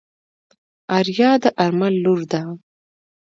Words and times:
آريا 0.97 1.31
د 1.43 1.45
آرمل 1.63 1.93
لور 2.03 2.19
ده. 2.31 2.41